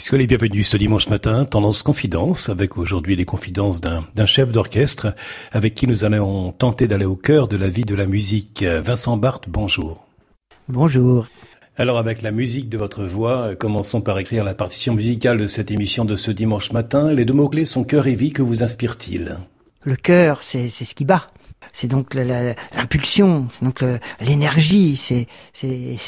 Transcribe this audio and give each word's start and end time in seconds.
Soyez 0.00 0.22
les 0.22 0.26
bienvenus 0.26 0.66
ce 0.66 0.78
dimanche 0.78 1.08
matin, 1.08 1.44
Tendance 1.44 1.82
Confidence, 1.82 2.48
avec 2.48 2.78
aujourd'hui 2.78 3.16
les 3.16 3.26
confidences 3.26 3.82
d'un 3.82 4.26
chef 4.26 4.50
d'orchestre 4.50 5.14
avec 5.52 5.74
qui 5.74 5.86
nous 5.86 6.04
allons 6.04 6.52
tenter 6.52 6.88
d'aller 6.88 7.04
au 7.04 7.16
cœur 7.16 7.48
de 7.48 7.58
la 7.58 7.68
vie 7.68 7.84
de 7.84 7.94
la 7.94 8.06
musique. 8.06 8.64
Vincent 8.64 9.18
Barthes, 9.18 9.48
bonjour. 9.48 10.06
Bonjour. 10.68 11.28
Alors 11.76 11.98
avec 11.98 12.22
la 12.22 12.30
musique 12.30 12.70
de 12.70 12.78
votre 12.78 13.04
voix, 13.04 13.54
commençons 13.54 14.00
par 14.00 14.18
écrire 14.18 14.42
la 14.42 14.54
partition 14.54 14.94
musicale 14.94 15.36
de 15.36 15.46
cette 15.46 15.70
émission 15.70 16.06
de 16.06 16.16
ce 16.16 16.30
dimanche 16.30 16.72
matin. 16.72 17.12
Les 17.12 17.26
deux 17.26 17.34
mots-clés 17.34 17.66
sont 17.66 17.84
cœur 17.84 18.06
et 18.06 18.14
vie, 18.14 18.32
que 18.32 18.42
vous 18.42 18.62
inspire-t-il? 18.62 19.36
Le 19.84 19.96
cœur, 19.96 20.42
c'est 20.42 20.70
ce 20.70 20.94
qui 20.94 21.04
bat 21.04 21.30
c'est 21.72 21.88
donc 21.88 22.14
l'impulsion, 22.14 23.48
c'est 23.52 23.64
donc 23.64 23.84
l'énergie, 24.20 24.96
c'est 24.96 25.26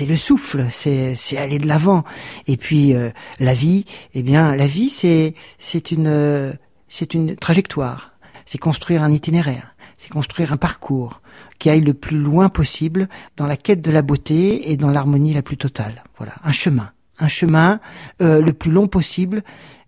le 0.07 0.17
souffle, 0.17 0.67
c'est 0.71 1.17
aller 1.36 1.59
de 1.59 1.67
l'avant. 1.67 2.05
Et 2.46 2.57
puis 2.57 2.95
euh, 2.95 3.11
la 3.39 3.54
vie, 3.54 3.85
eh 4.14 4.23
bien 4.23 4.54
la 4.54 4.67
vie 4.67 4.91
c'est 4.91 5.91
une 5.91 6.58
c'est 6.89 7.14
une 7.14 7.36
trajectoire, 7.36 8.13
c'est 8.46 8.58
construire 8.58 9.03
un 9.03 9.13
itinéraire, 9.13 9.75
c'est 9.99 10.11
construire 10.11 10.53
un 10.53 10.57
parcours 10.57 11.21
qui 11.58 11.71
aille 11.71 11.80
le 11.80 11.94
plus 11.94 12.19
loin 12.19 12.49
possible 12.49 13.08
dans 13.36 13.46
la 13.46 13.57
quête 13.57 13.80
de 13.80 13.91
la 13.91 14.03
beauté 14.03 14.71
et 14.71 14.77
dans 14.77 14.91
l'harmonie 14.91 15.32
la 15.32 15.43
plus 15.43 15.57
totale. 15.57 16.03
Voilà, 16.19 16.35
un 16.44 16.53
chemin, 16.53 16.91
un 17.19 17.29
chemin 17.29 17.80
euh, 18.21 18.43
le 18.43 18.53
plus 18.53 18.71
long 18.71 18.89
possible 18.89 19.43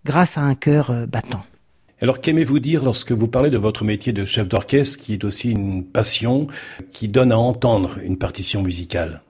grâce 0.05 0.37
à 0.37 0.41
un 0.41 0.55
cœur 0.55 0.89
euh, 0.89 1.05
battant. 1.05 1.43
Alors 2.01 2.19
qu'aimez-vous 2.19 2.59
dire 2.59 2.83
lorsque 2.83 3.13
vous 3.13 3.27
parlez 3.27 3.49
de 3.49 3.57
votre 3.57 3.85
métier 3.85 4.11
de 4.11 4.25
chef 4.25 4.49
d'orchestre, 4.49 4.99
qui 4.99 5.13
est 5.13 5.23
aussi 5.23 5.51
une 5.51 5.85
passion, 5.85 6.47
qui 6.91 7.07
donne 7.07 7.31
à 7.31 7.37
entendre 7.37 7.99
une 8.03 8.17
partition 8.17 8.61
musicale? 8.61 9.21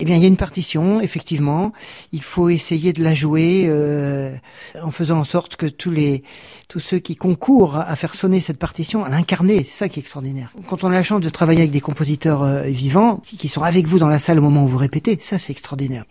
Eh 0.00 0.04
bien, 0.04 0.16
il 0.16 0.22
y 0.22 0.24
a 0.24 0.28
une 0.28 0.36
partition, 0.36 1.00
effectivement. 1.00 1.72
Il 2.12 2.22
faut 2.22 2.48
essayer 2.48 2.92
de 2.92 3.02
la 3.02 3.14
jouer 3.14 3.64
euh, 3.66 4.34
en 4.80 4.90
faisant 4.90 5.18
en 5.18 5.24
sorte 5.24 5.56
que 5.56 5.66
tous 5.66 5.90
les 5.90 6.22
tous 6.68 6.80
ceux 6.80 6.98
qui 6.98 7.16
concourent 7.16 7.78
à 7.78 7.96
faire 7.96 8.14
sonner 8.14 8.40
cette 8.40 8.58
partition, 8.58 9.02
à 9.02 9.08
l'incarner, 9.08 9.64
c'est 9.64 9.74
ça 9.74 9.88
qui 9.88 9.98
est 9.98 10.02
extraordinaire. 10.02 10.52
Quand 10.66 10.84
on 10.84 10.88
a 10.88 10.92
la 10.92 11.02
chance 11.02 11.22
de 11.22 11.30
travailler 11.30 11.60
avec 11.60 11.70
des 11.70 11.80
compositeurs 11.80 12.42
euh, 12.42 12.62
vivants 12.62 13.20
qui 13.24 13.48
sont 13.48 13.62
avec 13.62 13.86
vous 13.86 13.98
dans 13.98 14.08
la 14.08 14.18
salle 14.18 14.38
au 14.38 14.42
moment 14.42 14.64
où 14.64 14.68
vous 14.68 14.78
répétez, 14.78 15.18
ça 15.20 15.38
c'est 15.38 15.50
extraordinaire. 15.52 16.04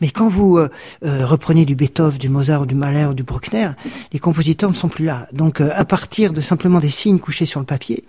Mais 0.00 0.10
quand 0.10 0.28
vous 0.28 0.56
euh, 0.56 0.68
reprenez 1.02 1.66
du 1.66 1.74
Beethoven, 1.74 2.18
du 2.18 2.28
Mozart, 2.30 2.66
du 2.66 2.74
Mahler 2.74 3.04
ou 3.04 3.14
du 3.14 3.22
Bruckner, 3.22 3.70
les 4.12 4.18
compositeurs 4.18 4.70
ne 4.70 4.74
sont 4.74 4.88
plus 4.88 5.04
là. 5.04 5.28
Donc, 5.32 5.60
à 5.60 5.84
partir 5.84 6.32
de 6.32 6.40
simplement 6.40 6.80
des 6.80 6.90
signes 6.90 7.18
couchés 7.18 7.46
sur 7.46 7.60
le 7.60 7.66
papier, 7.66 8.04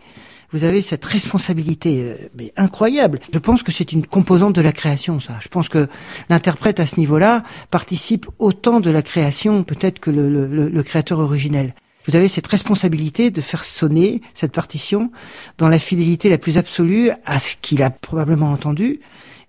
vous 0.54 0.64
avez 0.64 0.82
cette 0.82 1.06
responsabilité 1.06 2.04
euh, 2.04 2.16
mais 2.36 2.54
incroyable. 2.58 3.20
Je 3.34 3.40
pense 3.40 3.64
que 3.64 3.72
c'est 3.72 3.92
une 3.92 4.06
composante 4.06 4.56
de 4.56 4.62
la 4.62 4.72
création, 4.72 5.20
ça. 5.20 5.38
Je 5.42 5.48
pense 5.48 5.70
que 5.70 5.88
l'interprète 6.30 6.80
à 6.80 6.88
ce 6.88 7.00
niveau-là 7.00 7.44
participe 7.70 8.28
autant 8.40 8.80
de 8.80 8.90
la 8.90 9.02
création 9.02 9.64
peut-être 9.64 10.00
que 10.00 10.12
le, 10.12 10.30
le, 10.30 10.70
le 10.70 10.84
créateur 10.84 11.20
originel. 11.20 11.74
Vous 12.08 12.16
avez 12.16 12.28
cette 12.28 12.48
responsabilité 12.48 13.30
de 13.30 13.42
faire 13.42 13.64
sonner 13.64 14.22
cette 14.34 14.52
partition 14.52 15.12
dans 15.58 15.70
la 15.70 15.78
fidélité 15.78 16.30
la 16.30 16.40
plus 16.40 16.58
absolue 16.58 17.12
à 17.26 17.38
ce 17.38 17.56
qu'il 17.62 17.84
a 17.84 17.92
probablement 17.92 18.52
entendu 18.52 19.02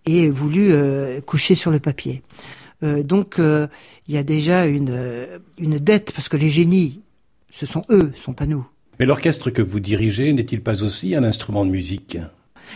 et 0.04 0.28
voulu 0.28 0.68
euh, 0.70 1.20
coucher 1.20 1.54
sur 1.54 1.70
le 1.70 1.78
papier. 1.78 2.22
Euh, 2.82 3.02
donc 3.02 3.38
euh, 3.38 3.68
il 4.06 4.14
y 4.14 4.18
a 4.18 4.22
déjà 4.22 4.66
une, 4.66 5.26
une 5.58 5.78
dette 5.78 6.12
parce 6.12 6.28
que 6.28 6.36
les 6.36 6.50
génies, 6.50 7.00
ce 7.50 7.64
sont 7.64 7.84
eux, 7.88 8.12
ce 8.16 8.22
sont 8.22 8.34
pas 8.34 8.46
nous. 8.46 8.66
Mais 9.02 9.06
l'orchestre 9.06 9.50
que 9.50 9.62
vous 9.62 9.80
dirigez 9.80 10.32
n'est-il 10.32 10.62
pas 10.62 10.84
aussi 10.84 11.16
un 11.16 11.24
instrument 11.24 11.64
de 11.64 11.70
musique? 11.72 12.18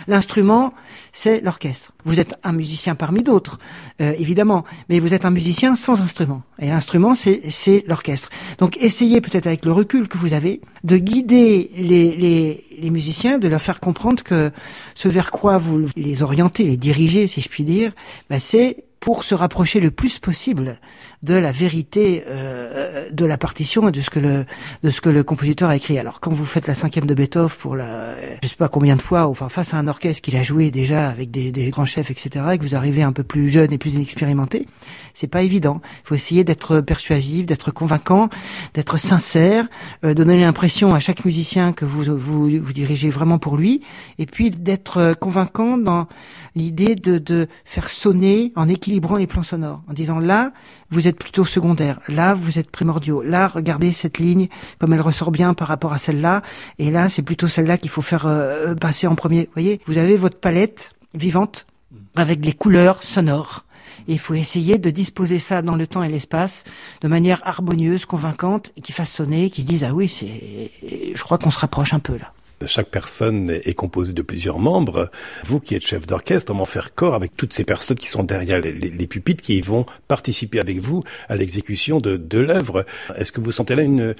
L'instrument, 0.09 0.75
c'est 1.13 1.41
l'orchestre. 1.41 1.93
Vous 2.05 2.19
êtes 2.19 2.35
un 2.43 2.51
musicien 2.51 2.97
parmi 2.97 3.23
d'autres, 3.23 3.61
euh, 4.01 4.13
évidemment, 4.19 4.65
mais 4.89 4.99
vous 4.99 5.15
êtes 5.15 5.25
un 5.25 5.31
musicien 5.31 5.77
sans 5.77 6.01
instrument. 6.01 6.43
Et 6.59 6.67
l'instrument, 6.67 7.15
c'est 7.15 7.85
l'orchestre. 7.87 8.29
Donc 8.59 8.77
essayez 8.79 9.21
peut-être 9.21 9.47
avec 9.47 9.65
le 9.65 9.71
recul 9.71 10.09
que 10.09 10.19
vous 10.19 10.33
avez 10.33 10.63
de 10.83 10.97
guider 10.97 11.71
les, 11.77 12.91
musiciens, 12.91 13.39
de 13.39 13.47
leur 13.47 13.63
faire 13.63 13.79
comprendre 13.79 14.25
que 14.25 14.51
ce 14.97 15.07
vers 15.07 15.31
quoi 15.31 15.59
vous 15.59 15.87
les 15.95 16.25
orientez, 16.25 16.65
les 16.65 16.77
dirigez, 16.77 17.29
si 17.29 17.41
je 17.41 17.49
puis 17.49 17.63
dire, 17.63 17.93
ben 18.29 18.41
c'est 18.41 18.83
pour 18.99 19.23
se 19.23 19.37
rapprocher 19.37 19.79
le 19.79 19.93
plus 19.93 20.19
possible 20.19 20.81
de 21.23 21.35
la 21.35 21.53
vérité 21.53 22.25
euh, 22.29 23.11
de 23.11 23.25
la 23.25 23.39
partition 23.39 23.89
et 23.89 23.93
de 23.93 24.01
ce 24.01 24.11
que 24.11 24.19
le 24.19 24.45
de 24.83 24.91
ce 24.91 25.01
que 25.01 25.09
le 25.09 25.23
compositeur 25.23 25.69
a 25.69 25.77
écrit. 25.77 25.99
Alors 25.99 26.21
quand 26.21 26.33
vous 26.33 26.45
faites 26.45 26.67
la 26.67 26.75
cinquième 26.75 27.07
de 27.07 27.15
Beethoven 27.15 27.57
pour 27.59 27.77
la 27.77 28.15
je 28.43 28.49
sais 28.49 28.57
pas 28.57 28.69
combien 28.69 28.97
de 28.97 29.03
fois, 29.03 29.27
enfin 29.27 29.49
face 29.49 29.75
à 29.75 29.79
un 29.79 29.89
orchestre 29.89 30.23
qu'il 30.23 30.37
a 30.37 30.43
joué 30.43 30.71
déjà 30.71 31.09
avec 31.09 31.31
des, 31.31 31.53
des, 31.53 31.71
grands 31.71 31.87
chefs 31.87 32.11
etc. 32.11 32.45
et 32.53 32.59
que 32.59 32.65
vous 32.65 32.75
arrivez 32.75 33.03
un 33.03 33.13
peu 33.13 33.23
plus 33.23 33.49
jeune 33.51 33.73
et 33.73 33.79
plus 33.79 33.95
inexpérimenté, 33.95 34.67
c'est 35.15 35.27
pas 35.27 35.43
évident. 35.43 35.81
Il 36.05 36.09
faut 36.09 36.15
essayer 36.15 36.45
d'être 36.45 36.81
persuasif, 36.81 37.47
d'être 37.47 37.71
convaincant, 37.71 38.29
d'être 38.75 38.99
sincère, 38.99 39.69
euh, 40.05 40.15
de 40.15 40.25
donner 40.25 40.41
l'impression 40.41 40.95
à 40.95 41.01
chaque 41.01 41.25
musicien 41.25 41.73
que 41.73 41.85
vous, 41.85 42.05
vous 42.05 42.49
vous 42.49 42.73
dirigez 42.73 43.11
vraiment 43.11 43.39
pour 43.39 43.57
lui, 43.57 43.83
et 44.19 44.27
puis 44.27 44.51
d'être 44.51 45.15
convaincant 45.19 45.79
dans 45.79 46.07
l'idée 46.55 46.95
de, 46.95 47.19
de 47.19 47.49
faire 47.65 47.91
sonner 47.91 48.53
en 48.57 48.69
équilibrant 48.69 49.17
les 49.17 49.27
plans 49.27 49.43
sonores, 49.43 49.83
en 49.89 49.93
disant 49.93 50.19
là 50.19 50.53
vous 50.91 51.09
êtes 51.09 51.19
plutôt 51.19 51.45
secondaire, 51.45 52.01
là 52.09 52.35
vous 52.35 52.59
êtes 52.59 52.71
primordiaux, 52.71 53.23
là 53.23 53.49
regardez 53.49 53.93
cette 53.93 54.19
ligne 54.19 54.49
comme 54.79 54.93
elle 54.93 55.01
ressort 55.01 55.31
bien 55.31 55.55
par 55.55 55.69
rapport 55.69 55.93
à 55.93 55.99
celle-là, 55.99 56.43
et 56.79 56.91
là 56.91 57.09
c'est 57.09 57.23
plutôt 57.23 57.49
celle-là 57.49 57.79
qu'il 57.79 57.91
faut 57.91 58.03
faire 58.03 58.27
euh, 58.27 58.75
passer 58.75 59.07
en 59.07 59.15
premier. 59.15 59.45
Vous 59.47 59.53
voyez, 59.55 59.81
vous 59.87 59.99
avez 59.99 60.17
votre 60.17 60.39
palette 60.39 60.91
vivante 61.15 61.67
avec 62.15 62.45
les 62.45 62.53
couleurs 62.53 63.03
sonores. 63.03 63.65
Et 64.09 64.13
il 64.13 64.19
faut 64.19 64.35
essayer 64.35 64.79
de 64.79 64.91
disposer 64.91 65.39
ça 65.39 65.63
dans 65.63 65.75
le 65.75 65.87
temps 65.87 66.03
et 66.03 66.09
l'espace 66.09 66.65
de 67.01 67.09
manière 67.09 67.41
harmonieuse, 67.45 68.05
convaincante, 68.05 68.73
qui 68.83 68.93
fasse 68.93 69.11
sonner, 69.11 69.51
qui 69.51 69.63
se 69.63 69.67
dise 69.67 69.85
ah 69.85 69.93
oui, 69.93 70.09
c'est, 70.09 70.71
je 71.15 71.23
crois 71.23 71.39
qu'on 71.39 71.51
se 71.51 71.59
rapproche 71.59 71.93
un 71.93 71.99
peu 71.99 72.17
là. 72.17 72.33
Chaque 72.65 72.89
personne 72.89 73.51
est 73.51 73.75
composée 73.75 74.15
de 74.15 74.23
plusieurs 74.23 74.59
membres. 74.59 75.11
Vous 75.45 75.61
qui 75.61 75.75
êtes 75.75 75.87
chef 75.87 76.07
d'orchestre, 76.07 76.47
comment 76.47 76.65
faire 76.65 76.95
corps 76.95 77.15
avec 77.15 77.37
toutes 77.37 77.53
ces 77.53 77.65
personnes 77.65 77.99
qui 77.99 78.09
sont 78.09 78.23
derrière 78.25 78.61
les, 78.61 78.73
les, 78.73 79.07
pupitres, 79.07 79.43
qui 79.43 79.61
vont 79.61 79.85
participer 80.09 80.59
avec 80.59 80.79
vous 80.79 81.03
à 81.29 81.37
l'exécution 81.37 81.99
de, 81.99 82.39
l'œuvre 82.39 82.87
Est-ce 83.17 83.31
que 83.31 83.43
vous 83.43 83.53
sentez 83.53 83.75
là 83.75 83.83
une, 83.83 84.15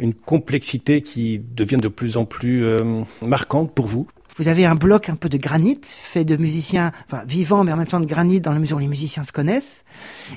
une 0.00 0.12
complexité 0.12 1.02
qui 1.02 1.38
devient 1.38 1.76
de 1.76 1.88
plus 1.88 2.16
en 2.16 2.24
plus 2.24 2.64
euh, 2.64 3.02
marquante 3.22 3.72
pour 3.72 3.86
vous? 3.86 4.08
Vous 4.38 4.48
avez 4.48 4.66
un 4.66 4.76
bloc 4.76 5.08
un 5.08 5.16
peu 5.16 5.28
de 5.28 5.36
granit 5.36 5.80
fait 5.82 6.24
de 6.24 6.36
musiciens, 6.36 6.92
enfin 7.06 7.24
vivants, 7.26 7.64
mais 7.64 7.72
en 7.72 7.76
même 7.76 7.86
temps 7.86 8.00
de 8.00 8.06
granit 8.06 8.40
dans 8.40 8.52
la 8.52 8.60
mesure 8.60 8.76
où 8.76 8.80
les 8.80 8.86
musiciens 8.86 9.24
se 9.24 9.32
connaissent. 9.32 9.84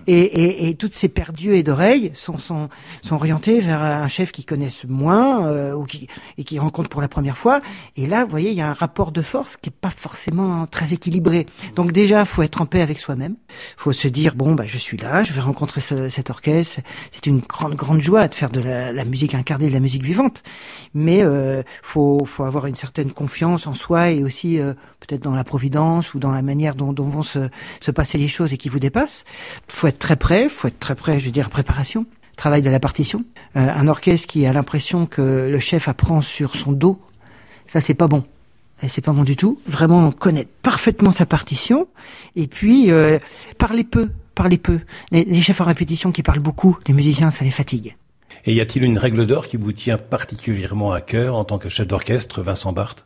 Et, 0.07 0.19
et, 0.19 0.69
et 0.69 0.75
toutes 0.75 0.95
ces 0.95 1.07
paires 1.07 1.34
d'yeux 1.34 1.53
et 1.53 1.63
d'oreilles 1.63 2.11
sont, 2.13 2.38
sont, 2.38 2.69
sont 3.03 3.16
orientées 3.16 3.59
vers 3.59 3.81
un 3.84 4.07
chef 4.07 4.31
qui 4.31 4.44
connaissent 4.44 4.85
moins 4.85 5.45
euh, 5.45 5.73
ou 5.73 5.85
qui, 5.85 6.07
et 6.38 6.44
qui 6.44 6.57
rencontre 6.57 6.90
pour 6.90 7.01
la 7.01 7.07
première 7.07 7.38
fois. 7.38 7.61
Et 7.95 8.07
là, 8.07 8.23
vous 8.23 8.31
voyez, 8.31 8.50
il 8.50 8.56
y 8.56 8.61
a 8.61 8.69
un 8.69 8.73
rapport 8.73 9.11
de 9.11 9.22
force 9.22 9.56
qui 9.57 9.69
est 9.69 9.73
pas 9.79 9.91
forcément 9.91 10.66
très 10.66 10.94
équilibré. 10.94 11.45
Donc 11.75 11.91
déjà, 11.91 12.25
faut 12.25 12.41
être 12.41 12.61
en 12.61 12.66
paix 12.66 12.81
avec 12.81 13.00
soi-même. 13.00 13.35
faut 13.78 13.94
se 13.94 14.07
dire 14.07 14.35
bon, 14.35 14.56
bah 14.56 14.66
je 14.66 14.78
suis 14.78 14.97
là, 14.97 15.23
je 15.23 15.31
vais 15.34 15.41
rencontrer 15.41 15.81
ce, 15.81 16.09
cet 16.09 16.29
orchestre. 16.29 16.79
C'est 17.11 17.28
une 17.28 17.40
grande 17.40 17.75
grande 17.75 18.01
joie 18.01 18.28
de 18.28 18.34
faire 18.34 18.50
de 18.50 18.61
la, 18.61 18.91
la 18.91 19.06
musique 19.06 19.35
incarnée, 19.35 19.67
de 19.67 19.73
la 19.73 19.79
musique 19.79 20.03
vivante. 20.03 20.41
Mais 20.95 21.22
euh, 21.22 21.61
faut 21.84 22.25
faut 22.25 22.44
avoir 22.44 22.66
une 22.66 22.75
certaine 22.75 23.11
confiance 23.11 23.67
en 23.67 23.75
soi 23.75 23.91
et 23.96 24.24
aussi 24.24 24.59
euh, 24.59 24.74
peut-être 25.00 25.22
dans 25.22 25.34
la 25.34 25.44
providence 25.44 26.13
ou 26.13 26.19
dans 26.19 26.31
la 26.31 26.41
manière 26.41 26.75
dont, 26.75 26.94
vont 26.94 27.24
se, 27.24 27.50
se, 27.79 27.91
passer 27.91 28.18
les 28.18 28.28
choses 28.28 28.53
et 28.53 28.57
qui 28.57 28.69
vous 28.69 28.79
dépassent. 28.79 29.24
Faut 29.68 29.88
être 29.88 30.00
très 30.00 30.16
prêt, 30.16 30.50
faut 30.50 30.68
être 30.68 30.79
très 30.79 30.96
prêt, 30.96 31.19
je 31.19 31.25
veux 31.25 31.31
dire 31.31 31.50
préparation, 31.50 32.06
travail 32.35 32.62
de 32.62 32.69
la 32.69 32.79
partition. 32.79 33.24
Euh, 33.56 33.68
un 33.74 33.88
orchestre 33.88 34.28
qui 34.28 34.46
a 34.46 34.53
l'impression 34.53 35.06
que 35.06 35.50
le 35.52 35.59
chef 35.59 35.88
apprend 35.88 36.22
sur 36.22 36.56
son 36.56 36.72
dos, 36.72 37.00
ça 37.68 37.81
c'est 37.81 37.94
pas 37.94 38.07
bon. 38.07 38.24
C'est 38.88 39.06
pas 39.06 39.12
bon 39.12 39.24
du 39.24 39.35
tout. 39.35 39.59
Vraiment 39.68 40.12
connaître 40.12 40.50
parfaitement 40.63 41.12
sa 41.12 41.28
partition 41.28 41.88
et 42.35 42.47
puis 42.47 42.90
euh, 42.90 43.19
parler 43.59 43.84
peu, 43.84 44.09
parler 44.34 44.58
peu. 44.58 44.79
Les, 45.12 45.23
les 45.23 45.41
chefs 45.41 45.62
en 45.62 45.66
répétition 45.66 46.12
qui 46.12 46.23
parlent 46.23 46.40
beaucoup, 46.40 46.79
les 46.88 46.94
musiciens, 46.96 47.29
ça 47.29 47.46
les 47.46 47.52
fatigue. 47.52 47.96
Et 48.46 48.53
y 48.53 48.61
a-t-il 48.61 48.84
une 48.84 48.97
règle 48.97 49.26
d'or 49.26 49.47
qui 49.47 49.58
vous 49.58 49.72
tient 49.72 49.97
particulièrement 49.97 50.93
à 50.93 51.02
cœur 51.02 51.35
en 51.35 51.46
tant 51.46 51.59
que 51.59 51.70
chef 51.70 51.88
d'orchestre, 51.88 52.41
Vincent 52.41 52.73
Barthes? 52.73 53.05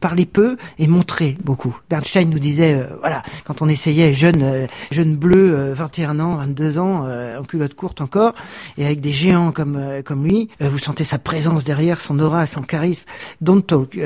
Parler 0.00 0.26
peu 0.26 0.56
et 0.78 0.86
montrer 0.86 1.36
beaucoup. 1.42 1.76
Bernstein 1.90 2.28
nous 2.28 2.38
disait, 2.38 2.74
euh, 2.74 2.86
voilà, 3.00 3.22
quand 3.44 3.62
on 3.62 3.68
essayait 3.68 4.14
jeune, 4.14 4.42
euh, 4.42 4.66
jeune 4.90 5.16
bleu, 5.16 5.72
21 5.72 6.18
euh, 6.18 6.22
ans, 6.22 6.36
22 6.36 6.78
ans, 6.78 7.08
en 7.38 7.42
culotte 7.44 7.74
courte 7.74 8.00
encore, 8.00 8.34
et 8.78 8.84
avec 8.84 9.00
des 9.00 9.12
géants 9.12 9.52
comme 9.52 10.02
comme 10.04 10.24
lui, 10.24 10.48
vous 10.60 10.78
sentez 10.78 11.04
sa 11.04 11.18
présence 11.18 11.64
derrière, 11.64 12.00
son 12.00 12.18
aura, 12.18 12.46
son 12.46 12.62
charisme. 12.62 13.04
Don't 13.40 13.62
talk, 13.62 13.98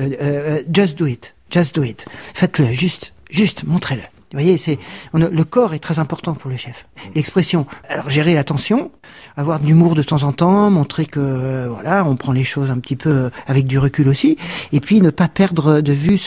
just 0.72 0.98
do 0.98 1.06
it, 1.06 1.34
just 1.50 1.74
do 1.74 1.82
it. 1.82 2.06
Faites-le, 2.34 2.72
juste, 2.72 3.12
juste, 3.30 3.64
montrez-le. 3.64 4.15
Vous 4.32 4.38
voyez, 4.40 4.58
c'est 4.58 4.78
le 5.14 5.44
corps 5.44 5.72
est 5.72 5.78
très 5.78 5.98
important 5.98 6.34
pour 6.34 6.50
le 6.50 6.56
chef. 6.56 6.86
L'expression. 7.14 7.66
Alors 7.88 8.10
gérer 8.10 8.34
l'attention, 8.34 8.90
avoir 9.36 9.60
de 9.60 9.66
l'humour 9.66 9.94
de 9.94 10.02
temps 10.02 10.24
en 10.24 10.32
temps, 10.32 10.68
montrer 10.70 11.06
que 11.06 11.20
euh, 11.20 11.68
voilà, 11.68 12.04
on 12.04 12.16
prend 12.16 12.32
les 12.32 12.42
choses 12.42 12.70
un 12.70 12.78
petit 12.78 12.96
peu 12.96 13.10
euh, 13.10 13.30
avec 13.46 13.66
du 13.66 13.78
recul 13.78 14.08
aussi, 14.08 14.36
et 14.72 14.80
puis 14.80 15.00
ne 15.00 15.10
pas 15.10 15.28
perdre 15.28 15.80
de 15.80 15.92
vue 15.92 16.18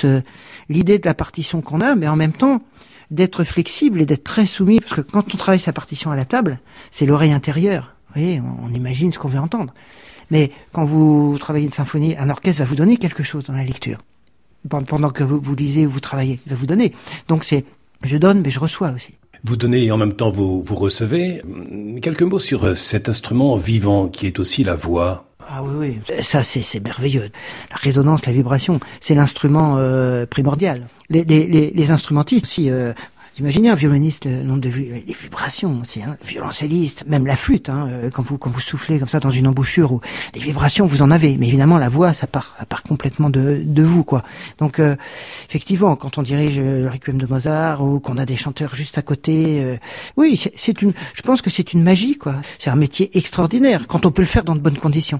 l'idée 0.69 0.98
de 0.98 1.06
la 1.06 1.13
partition 1.13 1.62
qu'on 1.62 1.81
a, 1.81 1.96
mais 1.96 2.07
en 2.07 2.16
même 2.16 2.31
temps 2.31 2.62
d'être 3.12 3.44
flexible 3.44 4.01
et 4.01 4.06
d'être 4.06 4.24
très 4.24 4.46
soumis, 4.46 4.80
parce 4.80 4.94
que 4.94 5.01
quand 5.01 5.34
on 5.34 5.38
travaille 5.38 5.60
sa 5.60 5.74
partition 5.74 6.12
à 6.12 6.16
la 6.16 6.25
table, 6.25 6.60
c'est 6.92 7.06
l'oreille 7.06 7.31
intérieure 7.31 7.96
Vous 8.10 8.22
voyez, 8.22 8.42
on, 8.63 8.74
imagine 8.74 9.12
ce 9.12 9.19
qu'on 9.19 9.30
veut 9.30 9.40
entendre. 9.40 9.74
Mais 10.31 10.51
quand 10.72 10.86
vous 10.86 11.38
travaillez 11.40 11.66
une 11.66 11.72
symphonie, 11.72 12.16
un 12.18 12.30
orchestre 12.30 12.62
va 12.62 12.69
vous 12.69 12.75
donner 12.75 12.98
quelque 12.98 13.24
chose 13.24 13.44
dans 13.46 13.54
la 13.54 13.63
lecture. 13.63 14.00
Pendant 14.69 15.10
que 15.10 15.24
vous, 15.24 15.56
lisez 15.56 15.88
ou 15.88 15.90
vous 15.90 16.00
travaillez, 16.01 16.40
il 16.46 16.50
va 16.50 16.56
vous 16.56 16.68
donner. 16.68 16.94
Donc 17.28 17.44
c'est, 17.44 17.66
je 18.04 18.18
donne, 18.18 18.42
mais 18.42 18.50
je 18.50 18.60
reçois 18.60 18.92
aussi. 18.92 19.13
Vous 19.44 19.56
donnez 19.56 19.86
et 19.86 19.92
en 19.92 19.98
même 19.98 20.13
temps 20.13 20.31
vous, 20.31 20.62
vous 20.62 20.75
recevez. 20.75 21.42
Quelques 22.01 22.24
mots 22.24 22.40
sur 22.40 22.66
euh, 22.66 22.75
cet 22.75 23.07
instrument 23.07 23.56
vivant 23.56 24.10
qui 24.10 24.28
est 24.28 24.40
aussi 24.40 24.63
la 24.63 24.75
voix. 24.75 25.25
Ah 25.51 25.63
oui, 25.63 25.98
oui, 26.07 26.22
ça 26.22 26.44
c'est 26.44 26.80
merveilleux. 26.84 27.30
La 27.72 27.78
résonance, 27.78 28.25
la 28.25 28.34
vibration, 28.34 28.80
c'est 29.00 29.16
l'instrument 29.16 29.78
euh, 29.78 30.25
primordial. 30.28 30.86
Les, 31.10 31.24
les, 31.24 31.48
les, 31.48 31.92
instrumentistes 31.92 32.46
aussi 32.46 32.69
euh, 32.69 32.94
imaginez 33.38 33.70
un 33.70 33.76
violoniste, 33.76 34.26
le 34.26 34.44
nombre 34.44 34.62
de 34.62 34.70
les 34.70 35.16
vibrations, 35.20 35.81
c'est 35.84 36.02
un 36.02 36.18
violoncelliste, 36.24 37.06
même 37.08 37.26
la 37.26 37.36
flûte, 37.36 37.70
hein, 37.70 37.88
euh, 37.90 38.10
quand 38.10 38.24
vous 38.24 38.38
vous 38.42 38.60
soufflez 38.60 39.00
comme 39.00 39.08
ça 39.08 39.20
dans 39.20 39.31
une 39.31 39.48
embouchure, 39.48 39.92
ou 39.92 40.02
les 40.34 40.40
vibrations 40.40 40.86
vous 40.86 41.02
en 41.02 41.12
avez, 41.12 41.38
mais 41.38 41.48
évidemment 41.48 41.78
la 41.78 41.90
voix 41.90 42.14
ça 42.14 42.28
part, 42.28 42.56
ça 42.60 42.66
part 42.66 42.84
complètement 42.84 43.30
de, 43.30 43.64
vous 43.81 44.04
quoi. 44.04 44.24
Donc 44.58 44.80
euh, 44.80 44.96
effectivement, 45.48 45.96
quand 45.96 46.18
on 46.18 46.22
dirige 46.22 46.60
le 46.60 46.90
requiem 46.90 47.18
de 47.18 47.26
Mozart 47.26 47.84
ou 47.84 48.00
qu'on 48.00 48.18
a 48.18 48.26
des 48.26 48.36
chanteurs 48.36 48.76
juste 48.76 48.98
à 48.98 49.02
côté, 49.02 49.62
euh, 49.62 49.78
oui, 50.18 50.42
c'est 50.56 50.82
une, 50.82 50.94
je 51.14 51.22
pense 51.22 51.42
que 51.42 51.50
c'est 51.50 51.74
une 51.74 51.84
magie 51.84 52.18
quoi. 52.18 52.36
C'est 52.58 52.70
un 52.70 52.75
métier 52.75 53.18
extraordinaire 53.18 53.86
quand 53.88 54.06
on 54.06 54.12
peut 54.12 54.22
le 54.22 54.28
faire 54.28 54.44
dans 54.44 54.56
de 54.56 54.60
bonnes 54.60 54.78
conditions. 54.78 55.20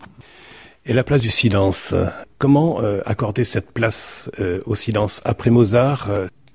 Et 0.86 0.94
la 0.94 1.04
place 1.04 1.22
du 1.22 1.30
silence, 1.30 1.94
comment 2.38 2.80
accorder 3.06 3.44
cette 3.44 3.72
place 3.72 4.32
au 4.66 4.76
silence 4.76 5.22
après 5.26 5.50
Mozart 5.50 6.10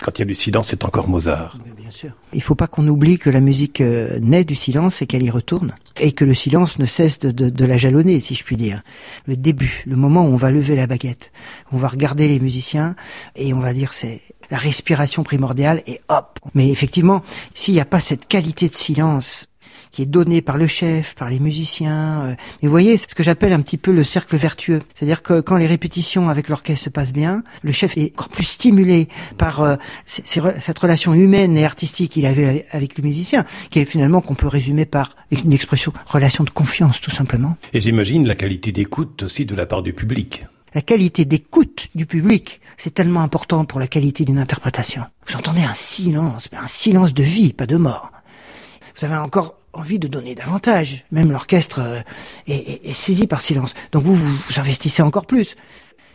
quand 0.05 0.19
il 0.19 0.21
y 0.21 0.23
a 0.23 0.27
du 0.27 0.35
silence, 0.35 0.69
c'est 0.69 0.85
encore 0.85 1.09
Mozart. 1.09 1.57
Bien 1.79 1.91
sûr. 1.91 2.11
Il 2.35 2.39
ne 2.39 2.43
faut 2.43 2.55
pas 2.55 2.67
qu'on 2.67 2.87
oublie 2.89 3.19
que 3.19 3.31
la 3.31 3.41
musique 3.41 3.81
euh, 3.81 4.19
naît 4.21 4.45
du 4.45 4.55
silence 4.55 5.01
et 5.01 5.07
qu'elle 5.07 5.23
y 5.23 5.31
retourne. 5.31 5.75
Et 5.99 6.13
que 6.13 6.27
le 6.27 6.35
silence 6.35 6.79
ne 6.79 6.85
cesse 6.85 7.21
de, 7.21 7.65
la 7.65 7.79
jalonner, 7.79 8.21
si 8.21 8.35
je 8.35 8.45
puis 8.45 8.57
dire. 8.57 8.83
Le 9.27 9.35
début, 9.35 9.83
le 9.87 9.97
moment 9.97 10.27
où 10.27 10.27
on 10.27 10.37
va 10.37 10.51
lever 10.51 10.77
la 10.77 10.87
baguette, 10.87 11.33
on 11.73 11.79
va 11.79 11.89
regarder 11.89 12.29
les 12.29 12.39
musiciens 12.39 12.97
et 13.35 13.55
on 13.55 13.61
va 13.61 13.73
dire 13.73 13.95
c'est 13.95 14.21
la 14.51 14.59
respiration 14.59 15.23
primordiale 15.23 15.83
et 15.87 16.03
hop. 16.11 16.39
Mais 16.53 16.69
effectivement, 16.69 17.23
s'il 17.55 17.73
n'y 17.73 17.81
a 17.81 17.87
pas 17.87 18.01
cette 18.01 18.29
qualité 18.29 18.69
de 18.69 18.75
silence 18.75 19.49
qui 19.95 20.03
est 20.03 20.07
donné 20.07 20.43
par 20.43 20.59
le 20.59 20.67
chef, 20.67 21.15
par 21.15 21.31
les 21.31 21.39
musiciens. 21.39 22.23
Euh, 22.25 22.35
mais 22.61 22.67
vous 22.67 22.71
voyez, 22.71 22.97
c'est 22.97 23.09
ce 23.09 23.15
que 23.15 23.23
j'appelle 23.23 23.53
un 23.53 23.61
petit 23.61 23.77
peu 23.77 23.93
le 23.93 24.03
cercle 24.03 24.37
vertueux. 24.37 24.83
C'est-à-dire 24.93 25.23
que 25.23 25.41
quand 25.41 25.57
les 25.57 25.69
répétitions 25.69 26.29
avec 26.29 26.49
l'orchestre 26.49 26.87
se 26.87 26.91
passent 26.91 27.13
bien, 27.13 27.45
le 27.63 27.71
chef 27.71 27.97
est 27.97 28.11
encore 28.15 28.29
plus 28.29 28.45
stimulé 28.45 29.09
par 29.39 29.63
euh, 29.63 29.77
cette 30.05 30.79
relation 30.79 31.15
humaine 31.15 31.57
et 31.57 31.65
artistique 31.65 32.11
qu'il 32.11 32.27
avait 32.27 32.67
avec 32.73 32.99
le 32.99 33.05
musicien, 33.05 33.45
qui 33.71 33.79
est 33.79 33.85
finalement 33.85 34.21
qu'on 34.21 34.35
peut 34.35 34.49
résumer 34.49 34.85
par 34.85 35.15
une 35.31 35.53
expression 35.53 35.93
relation 36.07 36.43
de 36.43 36.51
confiance 36.51 37.01
tout 37.01 37.13
simplement. 37.13 37.57
Et 37.73 37.81
j'imagine 37.81 38.27
la 38.27 38.35
qualité 38.35 38.73
d'écoute 38.73 39.23
aussi 39.23 39.47
de 39.47 39.55
la 39.55 39.67
part 39.67 39.85
du 39.85 39.93
public. 39.93 40.45
La 40.75 40.83
qualité 40.83 41.25
d'écoute 41.25 41.87
du 41.95 42.05
public, 42.05 42.61
c'est 42.79 42.93
tellement 42.93 43.21
important 43.21 43.65
pour 43.65 43.79
la 43.79 43.87
qualité 43.87 44.25
d'une 44.25 44.41
interprétation. 44.41 45.05
Vous 45.29 45.37
entendez 45.37 45.63
un 45.63 45.75
silence, 45.75 46.49
un 46.53 46.67
silence 46.67 47.15
de 47.15 47.23
vie, 47.23 47.53
pas 47.53 47.67
de 47.67 47.77
mort. 47.77 48.11
Vous 48.99 49.05
avez 49.05 49.17
encore 49.17 49.55
envie 49.75 49.99
de 49.99 50.09
donner 50.09 50.35
davantage. 50.35 51.05
Même 51.11 51.31
l'orchestre 51.31 51.81
euh, 51.81 52.01
est, 52.47 52.93
saisi 52.95 53.27
par 53.27 53.41
silence. 53.41 53.75
Donc 53.93 54.05
vous, 54.05 54.15
vous 54.15 54.61
investissez 54.61 55.03
encore 55.03 55.27
plus. 55.27 55.57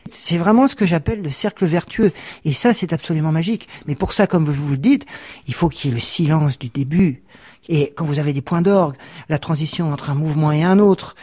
C'est 0.09 0.38
vraiment 0.38 0.67
ce 0.67 0.75
que 0.75 0.85
j'appelle 0.85 1.21
le 1.21 1.29
cercle 1.29 1.65
vertueux. 1.65 2.11
Et 2.45 2.53
ça, 2.53 2.73
c'est 2.73 2.94
absolument 2.94 3.31
magique. 3.31 3.67
Mais 3.85 3.95
pour 3.95 4.13
ça, 4.13 4.27
comme 4.27 4.45
vous 4.45 4.71
le 4.71 4.77
dites, 4.77 5.06
il 5.47 5.53
faut 5.53 5.69
qu'il 5.69 5.89
y 5.89 5.94
ait 5.94 5.95
le 5.95 6.01
silence 6.01 6.57
du 6.57 6.69
début. 6.69 7.21
Et 7.69 7.94
quand 7.95 8.04
vous 8.04 8.19
avez 8.19 8.33
des 8.33 8.42
points 8.42 8.63
d'orgue, 8.63 8.95
la 9.30 9.38
transition 9.38 9.94
entre 9.94 10.10
un 10.10 10.16
mouvement 10.16 10.51
et 10.51 10.63
un 10.63 10.80
autre, 10.80 11.16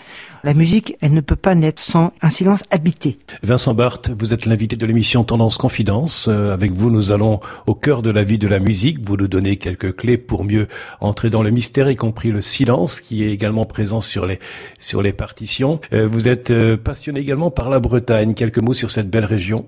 la 0.45 0.55
musique, 0.55 0.97
elle 1.01 1.13
ne 1.13 1.21
peut 1.21 1.35
pas 1.35 1.57
naître 1.57 1.83
sans 1.83 2.13
un 2.23 2.31
silence 2.31 2.63
habité. 2.71 3.19
Vincent 3.43 3.75
Barthes, 3.75 4.11
vous 4.11 4.33
êtes 4.33 4.47
l'invité 4.47 4.77
de 4.77 4.87
l'émission 4.87 5.25
Tendance 5.25 5.59
Confidence. 5.59 6.29
Euh, 6.29 6.53
avec 6.53 6.71
vous, 6.71 6.89
nous 6.89 7.11
allons 7.11 7.41
au 7.67 7.75
cœur 7.75 8.01
de 8.01 8.11
la 8.11 8.23
vie 8.23 8.39
de 8.39 8.47
la 8.47 8.61
musique. 8.61 9.05
Vous 9.05 9.17
nous 9.17 9.27
donnez 9.27 9.57
quelques 9.57 9.97
clés 9.97 10.19
pour 10.19 10.45
mieux 10.45 10.69
entrer 11.01 11.31
dans 11.31 11.43
le 11.43 11.51
mystère, 11.51 11.91
y 11.91 11.97
compris 11.97 12.31
le 12.31 12.41
silence 12.41 13.01
qui 13.01 13.25
est 13.25 13.33
également 13.33 13.65
présent 13.65 14.01
sur 14.01 14.25
les, 14.25 14.39
sur 14.79 15.03
les 15.03 15.13
partitions. 15.13 15.81
Euh, 15.93 16.07
vous 16.07 16.29
êtes 16.29 16.53
euh, 16.53 16.77
passionné 16.77 17.19
également 17.19 17.51
par 17.51 17.69
la 17.69 17.81
Bretagne. 17.81 18.35
Quelques 18.35 18.61
mots 18.61 18.73
sur 18.73 18.93
cette 18.93 19.11
belle 19.11 19.25
région 19.25 19.67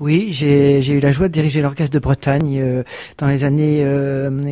oui, 0.00 0.28
j'ai 0.32 0.80
eu 0.88 0.98
la 0.98 1.12
joie 1.12 1.28
de 1.28 1.32
diriger 1.32 1.60
l'orchestre 1.60 1.92
de 1.92 1.98
Bretagne 1.98 2.58
euh, 2.58 2.82
dans 3.18 3.28
les 3.28 3.44
années 3.44 3.84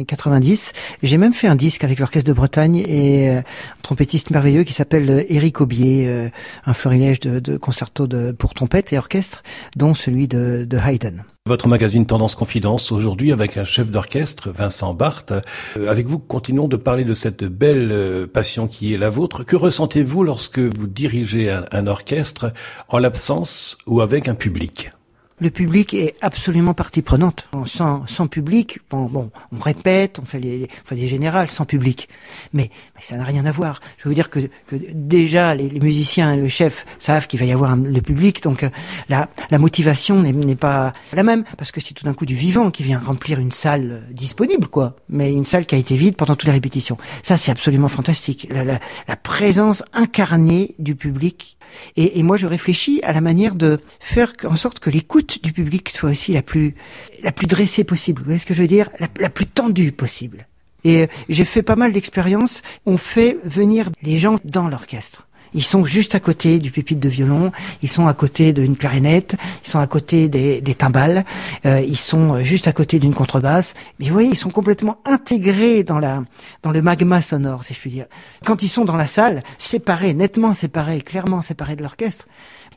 90. 0.07 0.73
Euh, 0.75 0.99
j'ai 1.03 1.17
même 1.17 1.33
fait 1.33 1.49
un 1.49 1.57
disque 1.57 1.85
avec 1.85 1.99
l'orchestre 1.99 2.29
de 2.29 2.35
Bretagne 2.35 2.77
et 2.87 3.31
euh, 3.31 3.39
un 3.39 3.83
trompettiste 3.83 4.31
merveilleux 4.31 4.65
qui 4.65 4.75
s'appelle 4.75 5.25
Éric 5.31 5.63
Aubier, 5.63 6.31
un 6.67 6.75
florilège 6.75 7.21
de, 7.21 7.41
de 7.41 8.33
pour 8.33 8.53
trompette 8.53 8.93
et 8.93 8.99
orchestre, 8.99 9.43
dont 9.75 9.95
celui 9.95 10.29
de, 10.29 10.67
de 10.69 10.77
Haydn. 10.77 11.25
Votre 11.47 11.67
magazine 11.67 12.05
Tendance 12.05 12.35
Confidence 12.35 12.93
aujourd'hui 12.93 13.33
avec 13.33 13.57
un 13.57 13.65
chef 13.65 13.91
d'orchestre, 13.91 14.51
Vincent 14.51 14.93
Barthes. 14.93 15.33
avec 15.77 16.07
vous, 16.07 16.19
continuons 16.19 16.69
de 16.69 16.77
parler 16.77 17.05
de 17.05 17.15
cette 17.15 17.45
belle 17.45 18.29
passion 18.35 18.69
qui 18.69 18.93
est 18.93 18.99
la 18.99 19.09
vôtre. 19.09 19.45
Que 19.45 19.57
ressentez-vous 19.57 20.25
lorsque 20.25 20.59
vous 20.59 20.87
dirigez 20.87 21.51
un 21.51 21.87
orchestre 21.87 22.53
en 22.89 22.99
l'absence 22.99 23.79
ou 23.87 24.03
avec 24.03 24.29
un 24.29 24.35
public? 24.35 24.91
Le 25.41 25.51
public 25.51 25.95
est 25.95 26.15
absolument 26.21 26.75
partie 26.75 27.03
prenante. 27.03 27.49
Sans, 27.67 28.07
sans 28.07 28.27
public, 28.27 28.81
bon, 28.91 29.07
bon, 29.07 29.31
on 29.53 29.61
répète, 29.61 30.19
on 30.19 30.25
fait, 30.25 30.41
les, 30.41 30.69
des 30.91 31.09
générales 31.09 31.51
sans 31.51 31.65
public, 31.65 32.09
mais, 32.53 32.71
ça 33.01 33.17
n'a 33.17 33.25
rien 33.25 33.47
à 33.47 33.53
voir. 33.53 33.81
Je 33.99 34.09
veux 34.09 34.15
dire 34.15 34.31
que, 34.31 34.41
que 34.67 34.77
déjà 34.93 35.55
les, 35.55 35.71
musiciens 35.81 36.35
et 36.35 36.37
le 36.37 36.49
chef 36.49 36.85
savent 36.99 37.27
qu'il 37.27 37.39
va 37.39 37.47
y 37.47 37.53
avoir 37.53 37.77
le 37.77 38.01
public, 38.01 38.43
donc 38.43 38.65
euh, 38.65 38.71
la, 39.09 39.29
la 39.51 39.59
motivation 39.59 40.21
n'est 40.23 40.57
pas 40.57 40.93
la 41.13 41.23
même, 41.23 41.45
parce 41.57 41.71
que 41.71 41.81
c'est 41.81 41.95
tout 41.95 42.05
d'un 42.05 42.15
coup 42.15 42.27
du 42.27 42.35
vivant 42.35 42.71
qui 42.71 42.83
vient 42.83 42.99
remplir 42.99 43.39
une 43.39 43.53
salle 43.53 43.91
euh, 43.93 44.13
disponible, 44.13 44.67
quoi, 44.67 44.97
mais 45.09 45.33
une 45.33 45.47
salle 45.47 45.67
qui 45.67 45.75
a 45.75 45.79
été 45.79 45.97
vide 45.97 46.17
pendant 46.17 46.35
toutes 46.35 46.47
les 46.47 46.53
répétitions. 46.53 46.99
Ça, 47.23 47.37
c'est 47.37 47.51
absolument 47.51 47.89
fantastique. 47.89 48.49
La, 48.51 48.65
la, 48.65 48.81
la 49.07 49.17
présence 49.17 49.83
incarnée 49.93 50.75
du 50.79 50.97
public 50.97 51.58
et, 51.97 52.23
moi, 52.23 52.37
je 52.37 52.47
réfléchis 52.47 53.01
à 53.03 53.13
la 53.13 53.21
manière 53.21 53.55
de 53.55 53.81
faire 54.01 54.33
en 54.45 54.57
sorte 54.57 54.79
que 54.79 54.91
l'écoute 54.91 55.43
du 55.43 55.53
public 55.53 55.89
soit 55.91 56.11
aussi 56.11 56.33
la 56.33 56.43
plus, 56.43 56.75
la 57.23 57.33
plus 57.33 57.47
dressée 57.47 57.85
possible. 57.85 58.21
Vous 58.21 58.27
voyez 58.27 58.39
ce 58.39 58.47
que 58.47 58.55
je 58.55 58.63
veux 58.63 58.69
dire? 58.69 58.91
La, 58.99 59.09
la 59.21 59.31
plus 59.31 59.47
tendue 59.47 59.93
possible. 59.93 60.47
Et 60.85 61.03
euh, 61.03 61.07
j'ai 61.29 61.45
fait 61.45 61.63
pas 61.63 61.77
mal 61.77 61.93
d'expériences. 61.93 62.63
On 62.87 62.97
fait 62.97 63.37
venir 63.45 63.91
les 64.03 64.19
gens 64.19 64.37
dans 64.45 64.69
l'orchestre. 64.69 65.28
Ils 65.55 65.65
sont 65.65 65.85
juste 65.85 66.15
à 66.15 66.21
côté 66.21 66.59
du 66.59 66.71
pupitre 66.71 67.01
de 67.01 67.09
violon, 67.09 67.53
ils 67.83 67.89
sont 67.89 68.07
à 68.07 68.15
côté 68.15 68.53
d'une 68.53 68.77
clarinette, 68.77 69.37
ils 69.65 69.71
sont 69.71 69.79
à 69.79 69.87
côté 69.87 70.29
des, 70.29 70.61
des 70.61 70.75
timbales, 70.75 71.25
euh, 71.67 71.81
ils 71.81 71.97
sont 71.97 72.41
juste 72.43 72.69
à 72.69 72.73
côté 72.73 72.99
d'une 72.99 73.15
contrebasse. 73.15 73.75
Mais 73.99 74.07
vous 74.07 74.13
voyez, 74.13 74.31
ils 74.31 74.37
sont 74.37 74.51
complètement 74.51 74.99
intégrés 75.05 75.85
dans 75.85 75.99
la 75.99 76.23
dans 76.63 76.71
le 76.71 76.83
magma 76.83 77.23
sonore, 77.23 77.65
si 77.65 77.75
je 77.75 77.81
puis 77.81 77.91
dire. 77.91 78.07
Quand 78.45 78.63
ils 78.63 78.69
sont 78.69 78.85
dans 78.85 78.97
la 78.97 79.07
salle, 79.07 79.43
séparés, 79.59 80.15
nettement 80.15 80.55
séparés, 80.55 81.01
clairement 81.01 81.43
séparés 81.43 81.77
de 81.77 81.83
l'orchestre, 81.83 82.27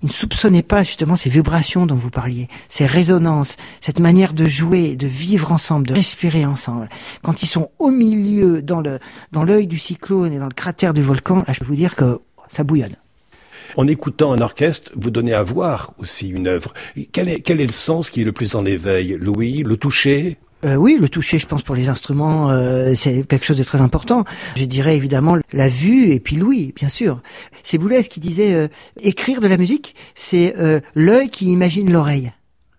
ils 0.04 0.08
ne 0.08 0.12
soupçonnaient 0.12 0.64
pas 0.64 0.84
justement 0.84 1.16
ces 1.16 1.30
vibrations 1.30 1.86
dont 1.86 1.96
vous 1.96 2.10
parliez, 2.10 2.48
ces 2.70 2.86
résonances, 2.86 3.58
cette 3.82 4.00
manière 4.00 4.34
de 4.34 4.46
jouer, 4.46 4.96
de 4.96 5.08
vivre 5.08 5.52
ensemble, 5.52 5.88
de 5.88 5.94
respirer 5.94 6.46
ensemble. 6.46 6.90
Quand 7.22 7.44
ils 7.44 7.48
sont 7.48 7.70
au 7.78 7.90
milieu, 7.90 8.62
dans 8.62 8.82
le 8.82 9.00
dans 9.32 9.44
l'œil 9.44 9.68
du 9.68 9.78
cyclone 9.78 10.34
et 10.34 10.40
dans 10.40 10.48
le 10.48 10.54
cratère 10.54 10.94
du 10.94 11.04
volcan, 11.04 11.44
je 11.48 11.60
peux 11.60 11.66
vous 11.66 11.76
dire 11.76 11.96
que 11.96 12.20
ça 12.52 12.64
bouillonne. 12.64 12.96
En 13.78 13.88
écoutant 13.88 14.34
un 14.34 14.42
orchestre, 14.42 14.92
vous 14.96 15.12
donnez 15.12 15.34
à 15.34 15.44
voir 15.44 15.94
aussi 15.98 16.30
une 16.30 16.48
œuvre. 16.48 16.74
Quel 17.12 17.30
est, 17.30 17.42
quel 17.42 17.62
est 17.62 17.66
le 17.66 17.72
sens 17.72 18.10
qui 18.10 18.22
est 18.22 18.26
le 18.26 18.34
plus 18.34 18.56
en 18.56 18.66
éveil? 18.66 19.18
Louis, 19.20 19.64
le 19.64 19.78
toucher? 19.78 20.38
Euh, 20.64 20.76
oui, 20.76 20.98
le 21.00 21.10
toucher, 21.10 21.40
je 21.40 21.48
pense, 21.48 21.64
pour 21.64 21.74
les 21.74 21.90
instruments, 21.90 22.52
euh, 22.52 22.94
c'est 22.96 23.26
quelque 23.28 23.46
chose 23.46 23.58
de 23.58 23.64
très 23.64 23.82
important. 23.82 24.26
Je 24.56 24.66
dirais 24.66 24.96
évidemment 24.96 25.38
la 25.54 25.70
vue 25.70 26.12
et 26.12 26.20
puis 26.20 26.36
l'ouïe, 26.36 26.74
bien 26.76 26.90
sûr. 26.90 27.22
C'est 27.64 27.78
Boulez 27.78 28.04
qui 28.04 28.20
disait 28.20 28.54
euh, 28.54 28.68
écrire 29.02 29.42
de 29.42 29.48
la 29.48 29.58
musique, 29.58 29.96
c'est 30.14 30.54
l'œil 30.94 31.30
qui 31.30 31.46
imagine 31.46 31.92
l'oreille, 31.92 32.32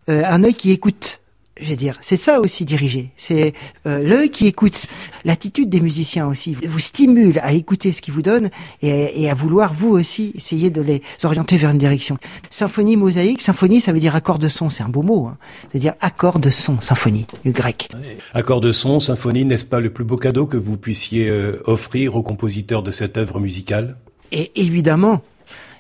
un 0.09 0.45
œil 0.45 0.55
qui 0.55 0.71
écoute 0.71 1.22
je 1.61 1.69
vais 1.69 1.77
dire, 1.77 1.97
c'est 2.01 2.17
ça 2.17 2.41
aussi 2.41 2.65
diriger. 2.65 3.11
C'est 3.17 3.53
euh, 3.87 4.03
l'œil 4.03 4.31
qui 4.31 4.47
écoute. 4.47 4.87
L'attitude 5.25 5.69
des 5.69 5.81
musiciens 5.81 6.27
aussi 6.27 6.55
vous 6.55 6.79
stimule 6.79 7.39
à 7.41 7.53
écouter 7.53 7.93
ce 7.93 8.01
qu'ils 8.01 8.15
vous 8.15 8.23
donnent 8.23 8.51
et, 8.81 9.31
à 9.31 9.35
vouloir 9.35 9.73
vous 9.73 9.91
aussi 9.91 10.33
essayer 10.35 10.71
de 10.71 10.83
les 10.83 11.03
orienter 11.23 11.57
vers 11.57 11.71
une 11.71 11.79
direction. 11.79 12.19
Symphonie 12.51 12.97
mosaïque, 12.97 13.43
symphonie, 13.43 13.81
ça 13.81 13.93
veut 13.93 14.01
dire 14.01 14.17
accord 14.17 14.39
de 14.39 14.49
son. 14.49 14.69
C'est 14.69 14.83
un 14.83 14.89
beau 14.89 15.03
mot. 15.03 15.27
Hein. 15.27 15.37
C'est-à-dire 15.71 15.95
accord 16.01 16.39
de 16.39 16.51
son, 16.51 16.81
symphonie, 16.81 17.27
le 17.45 17.53
grec. 17.53 17.89
Accord 18.35 18.61
de 18.61 18.73
son, 18.73 18.99
symphonie, 18.99 19.45
n'est-ce 19.45 19.67
pas 19.67 19.81
le 19.81 19.93
plus 19.93 20.05
beau 20.05 20.17
cadeau 20.17 20.47
que 20.47 20.57
vous 20.57 20.77
puissiez 20.77 21.29
euh, 21.29 21.63
offrir 21.67 22.17
aux 22.17 22.23
compositeurs 22.23 22.83
de 22.83 22.91
cette 22.91 23.17
œuvre 23.17 23.39
musicale? 23.39 23.99
Et 24.33 24.51
évidemment, 24.57 25.23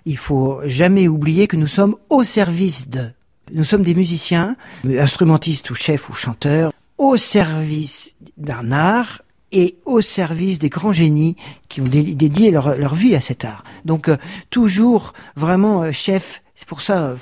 il 0.04 0.18
faut 0.18 0.60
jamais 0.64 1.08
oublier 1.08 1.46
que 1.46 1.56
nous 1.56 1.66
sommes 1.66 1.96
au 2.10 2.22
service 2.24 2.88
de 2.88 3.10
nous 3.52 3.64
sommes 3.64 3.82
des 3.82 3.94
musiciens, 3.94 4.56
instrumentistes 4.86 5.70
ou 5.70 5.74
chefs 5.74 6.08
ou 6.08 6.14
chanteurs, 6.14 6.72
au 6.98 7.16
service 7.16 8.14
d'un 8.36 8.72
art 8.72 9.22
et 9.52 9.76
au 9.84 10.00
service 10.00 10.58
des 10.58 10.70
grands 10.70 10.92
génies 10.92 11.36
qui 11.68 11.80
ont 11.80 11.84
dédié 11.84 12.50
leur, 12.50 12.94
vie 12.94 13.14
à 13.14 13.20
cet 13.20 13.44
art. 13.44 13.64
Donc 13.84 14.08
euh, 14.08 14.16
toujours 14.50 15.12
vraiment 15.36 15.82
euh, 15.82 15.92
chef. 15.92 16.42
C'est 16.56 16.66
pour 16.66 16.80
ça, 16.80 17.16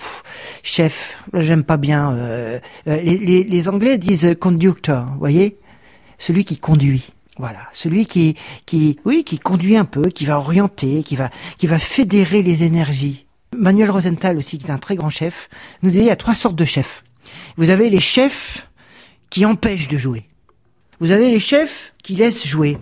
chef. 0.62 1.16
J'aime 1.32 1.64
pas 1.64 1.78
bien. 1.78 2.12
Euh, 2.12 2.58
les, 2.86 3.68
Anglais 3.68 3.96
disent 3.96 4.36
conductor, 4.38 5.06
voyez, 5.18 5.56
celui 6.18 6.44
qui 6.44 6.58
conduit. 6.58 7.12
Voilà, 7.38 7.60
celui 7.72 8.04
qui, 8.04 8.36
qui, 8.66 8.98
oui, 9.06 9.24
qui 9.24 9.38
conduit 9.38 9.78
un 9.78 9.86
peu, 9.86 10.10
qui 10.10 10.26
va 10.26 10.38
orienter, 10.38 11.02
qui 11.02 11.16
va, 11.16 11.30
qui 11.56 11.66
va 11.66 11.78
fédérer 11.78 12.42
les 12.42 12.64
énergies. 12.64 13.24
Manuel 13.56 13.90
Rosenthal 13.90 14.36
aussi, 14.36 14.58
qui 14.58 14.66
est 14.66 14.70
un 14.70 14.78
très 14.78 14.96
grand 14.96 15.10
chef, 15.10 15.48
nous 15.82 15.90
dit 15.90 15.98
il 15.98 16.04
y 16.04 16.10
a 16.10 16.16
trois 16.16 16.34
sortes 16.34 16.56
de 16.56 16.64
chefs. 16.64 17.04
Vous 17.56 17.70
avez 17.70 17.90
les 17.90 18.00
chefs 18.00 18.68
qui 19.28 19.44
empêchent 19.44 19.88
de 19.88 19.98
jouer. 19.98 20.26
Vous 21.00 21.10
avez 21.10 21.30
les 21.30 21.40
chefs 21.40 21.92
qui 22.02 22.14
laissent 22.14 22.46
jouer. 22.46 22.78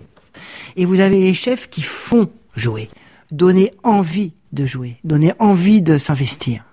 Et 0.75 0.85
vous 0.85 0.99
avez 0.99 1.19
les 1.19 1.33
chefs 1.33 1.69
qui 1.69 1.81
font 1.81 2.29
jouer. 2.55 2.89
Donner 3.31 3.73
envie 3.83 4.33
de 4.51 4.65
jouer. 4.65 4.97
Donner 5.03 5.33
envie 5.39 5.81
de 5.81 5.97
s'investir. 5.97 6.63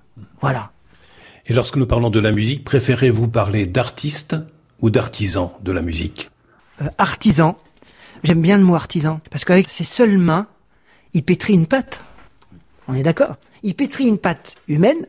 Voilà. 0.40 0.72
Et 1.46 1.52
lorsque 1.52 1.76
nous 1.76 1.86
parlons 1.86 2.10
de 2.10 2.20
la 2.20 2.32
musique, 2.32 2.64
préférez-vous 2.64 3.28
parler 3.28 3.66
d'artiste 3.66 4.36
ou 4.80 4.90
d'artisan 4.90 5.56
de 5.62 5.72
la 5.72 5.82
musique? 5.82 6.30
Euh, 6.82 6.88
Artisan. 6.98 7.56
J'aime 8.24 8.42
bien 8.42 8.56
le 8.56 8.64
mot 8.64 8.74
artisan. 8.74 9.20
Parce 9.30 9.44
qu'avec 9.44 9.68
ses 9.68 9.84
seules 9.84 10.18
mains, 10.18 10.46
il 11.12 11.22
pétrit 11.22 11.54
une 11.54 11.66
pâte. 11.66 12.04
On 12.88 12.94
est 12.94 13.02
d'accord? 13.02 13.36
Il 13.66 13.74
pétrit 13.74 14.06
une 14.06 14.18
pâte 14.18 14.54
humaine 14.68 15.06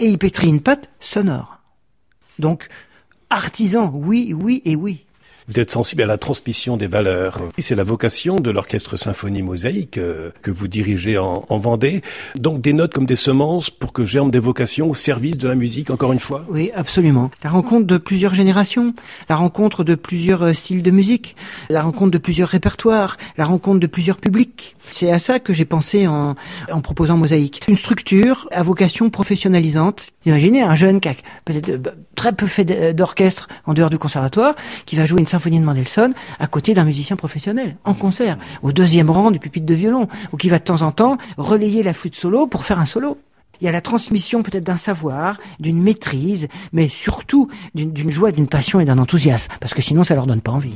et 0.00 0.06
il 0.06 0.18
pétrit 0.18 0.48
une 0.48 0.60
pâte 0.60 0.90
sonore. 0.98 1.60
Donc, 2.40 2.66
artisan, 3.30 3.92
oui, 3.94 4.34
oui 4.34 4.60
et 4.64 4.74
oui. 4.74 5.05
Vous 5.48 5.60
êtes 5.60 5.70
sensible 5.70 6.02
à 6.02 6.06
la 6.06 6.18
transmission 6.18 6.76
des 6.76 6.88
valeurs. 6.88 7.38
C'est 7.58 7.76
la 7.76 7.84
vocation 7.84 8.40
de 8.40 8.50
l'orchestre 8.50 8.96
symphonie 8.96 9.42
mosaïque 9.42 9.96
euh, 9.96 10.32
que 10.42 10.50
vous 10.50 10.66
dirigez 10.66 11.18
en, 11.18 11.44
Vendée. 11.56 12.02
Donc 12.36 12.60
des 12.60 12.72
notes 12.72 12.92
comme 12.92 13.06
des 13.06 13.16
semences 13.16 13.70
pour 13.70 13.92
que 13.92 14.04
germent 14.04 14.30
des 14.30 14.40
vocations 14.40 14.90
au 14.90 14.94
service 14.94 15.38
de 15.38 15.48
la 15.48 15.54
musique, 15.54 15.90
encore 15.90 16.12
une 16.12 16.18
fois? 16.18 16.44
Oui, 16.50 16.70
absolument. 16.74 17.30
La 17.42 17.50
rencontre 17.50 17.86
de 17.86 17.96
plusieurs 17.96 18.34
générations, 18.34 18.94
la 19.28 19.36
rencontre 19.36 19.84
de 19.84 19.94
plusieurs 19.94 20.42
euh, 20.42 20.52
styles 20.52 20.82
de 20.82 20.90
musique, 20.90 21.36
la 21.70 21.80
rencontre 21.80 22.10
de 22.10 22.18
plusieurs 22.18 22.48
répertoires, 22.48 23.16
la 23.38 23.44
rencontre 23.44 23.80
de 23.80 23.86
plusieurs 23.86 24.18
publics. 24.18 24.76
C'est 24.90 25.10
à 25.10 25.18
ça 25.18 25.38
que 25.38 25.54
j'ai 25.54 25.64
pensé 25.64 26.06
en, 26.06 26.34
en 26.70 26.80
proposant 26.80 27.16
Mosaïque. 27.16 27.62
Une 27.68 27.78
structure 27.78 28.48
à 28.50 28.62
vocation 28.62 29.10
professionnalisante. 29.10 30.10
Imaginez 30.26 30.62
un 30.62 30.74
jeune 30.74 31.00
qui 31.00 31.08
a 31.08 31.14
peut-être 31.44 31.68
euh, 31.68 31.78
très 32.26 32.34
peu 32.34 32.46
fait 32.46 32.92
d'orchestre 32.92 33.48
en 33.66 33.74
dehors 33.74 33.90
du 33.90 33.98
conservatoire, 33.98 34.56
qui 34.84 34.96
va 34.96 35.06
jouer 35.06 35.20
une 35.20 35.28
symphonie 35.28 35.60
de 35.60 35.64
Mendelssohn 35.64 36.12
à 36.40 36.46
côté 36.48 36.74
d'un 36.74 36.84
musicien 36.84 37.14
professionnel, 37.14 37.76
en 37.84 37.94
concert, 37.94 38.36
au 38.62 38.72
deuxième 38.72 39.10
rang 39.10 39.30
du 39.30 39.38
pupitre 39.38 39.66
de 39.66 39.74
violon, 39.74 40.08
ou 40.32 40.36
qui 40.36 40.48
va 40.48 40.58
de 40.58 40.64
temps 40.64 40.82
en 40.82 40.90
temps 40.90 41.18
relayer 41.36 41.84
la 41.84 41.94
flûte 41.94 42.16
solo 42.16 42.48
pour 42.48 42.64
faire 42.64 42.80
un 42.80 42.84
solo. 42.84 43.18
Il 43.60 43.64
y 43.64 43.68
a 43.68 43.72
la 43.72 43.80
transmission 43.80 44.42
peut-être 44.42 44.64
d'un 44.64 44.76
savoir, 44.76 45.38
d'une 45.60 45.80
maîtrise, 45.80 46.48
mais 46.72 46.88
surtout 46.88 47.48
d'une 47.74 48.10
joie, 48.10 48.32
d'une 48.32 48.48
passion 48.48 48.80
et 48.80 48.84
d'un 48.84 48.98
enthousiasme, 48.98 49.52
parce 49.60 49.72
que 49.72 49.82
sinon 49.82 50.02
ça 50.02 50.16
leur 50.16 50.26
donne 50.26 50.40
pas 50.40 50.52
envie. 50.52 50.74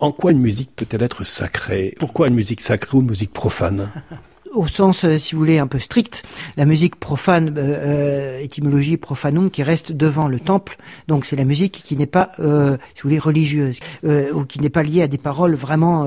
En 0.00 0.10
quoi 0.10 0.32
une 0.32 0.40
musique 0.40 0.74
peut-elle 0.74 1.02
être 1.02 1.24
sacrée? 1.24 1.94
Pourquoi 2.00 2.26
une 2.26 2.34
musique 2.34 2.60
sacrée 2.60 2.98
ou 2.98 3.02
une 3.02 3.08
musique 3.08 3.32
profane? 3.32 3.90
au 4.52 4.66
sens, 4.66 5.04
euh, 5.04 5.18
si 5.18 5.34
vous 5.34 5.40
voulez, 5.40 5.58
un 5.58 5.66
peu 5.66 5.78
strict, 5.78 6.22
la 6.56 6.64
musique 6.64 6.96
profane, 6.96 7.54
euh, 7.56 7.60
euh, 7.60 8.40
étymologie 8.40 8.96
profanum, 8.96 9.50
qui 9.50 9.62
reste 9.62 9.92
devant 9.92 10.28
le 10.28 10.40
temple. 10.40 10.76
Donc 11.08 11.24
c'est 11.24 11.36
la 11.36 11.44
musique 11.44 11.82
qui 11.84 11.96
n'est 11.96 12.06
pas, 12.06 12.32
si 12.36 12.42
vous 12.42 12.78
voulez, 13.04 13.18
religieuse, 13.18 13.78
ou 14.02 14.44
qui 14.44 14.60
n'est 14.60 14.70
pas 14.70 14.82
liée 14.82 15.02
à 15.02 15.08
des 15.08 15.18
paroles 15.18 15.54
vraiment 15.54 16.06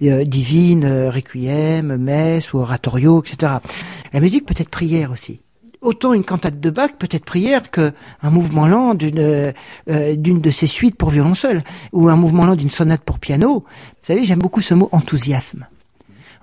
divines, 0.00 1.08
requiem, 1.08 1.96
messe 1.96 2.52
ou 2.52 2.58
oratorio, 2.58 3.22
etc. 3.22 3.54
La 4.12 4.20
musique 4.20 4.46
peut 4.46 4.54
être 4.56 4.70
prière 4.70 5.10
aussi 5.10 5.40
autant 5.80 6.14
une 6.14 6.24
cantate 6.24 6.60
de 6.60 6.70
Bach 6.70 6.92
peut 6.98 7.08
être 7.10 7.26
prière 7.26 7.70
qu'un 7.70 7.92
mouvement 8.22 8.66
lent 8.66 8.94
d'une 8.94 9.52
d'une 9.86 10.40
de 10.40 10.50
ses 10.50 10.66
suites 10.66 10.96
pour 10.96 11.10
violon 11.10 11.34
seul 11.34 11.60
ou 11.92 12.08
un 12.08 12.16
mouvement 12.16 12.46
lent 12.46 12.56
d'une 12.56 12.70
sonate 12.70 13.02
pour 13.02 13.18
piano. 13.18 13.64
Vous 13.66 14.06
savez, 14.06 14.24
j'aime 14.24 14.38
beaucoup 14.38 14.62
ce 14.62 14.72
mot 14.72 14.88
enthousiasme. 14.92 15.66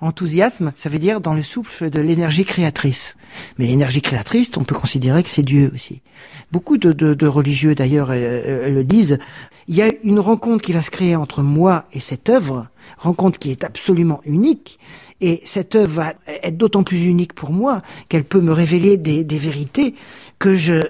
Enthousiasme, 0.02 0.72
ça 0.74 0.88
veut 0.88 0.98
dire 0.98 1.20
dans 1.20 1.32
le 1.32 1.44
souffle 1.44 1.88
de 1.88 2.00
l'énergie 2.00 2.44
créatrice. 2.44 3.16
Mais 3.56 3.66
l'énergie 3.66 4.02
créatrice, 4.02 4.50
on 4.56 4.64
peut 4.64 4.74
considérer 4.74 5.22
que 5.22 5.30
c'est 5.30 5.44
Dieu 5.44 5.70
aussi. 5.72 6.02
Beaucoup 6.50 6.76
de, 6.76 7.26
religieux 7.26 7.76
d'ailleurs 7.76 8.10
euh, 8.10 8.14
euh, 8.16 8.68
le 8.68 8.82
disent. 8.82 9.20
Il 9.68 9.76
y 9.76 9.82
a 9.82 9.92
une 10.02 10.18
rencontre 10.18 10.64
qui 10.64 10.72
va 10.72 10.82
se 10.82 10.90
créer 10.90 11.14
entre 11.14 11.42
moi 11.42 11.84
et 11.92 12.00
cette 12.00 12.28
œuvre, 12.28 12.66
rencontre 12.98 13.38
qui 13.38 13.52
est 13.52 13.62
absolument 13.62 14.20
unique. 14.24 14.80
Et 15.20 15.40
cette 15.44 15.76
œuvre 15.76 15.92
va 15.92 16.14
être 16.26 16.56
d'autant 16.56 16.82
plus 16.82 17.04
unique 17.04 17.32
pour 17.32 17.52
moi 17.52 17.80
qu'elle 18.08 18.24
peut 18.24 18.40
me 18.40 18.52
révéler 18.52 18.96
des, 18.96 19.22
des 19.22 19.38
vérités 19.38 19.94
que 20.40 20.56
je 20.56 20.82